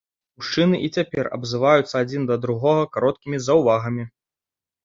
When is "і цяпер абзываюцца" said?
0.85-1.95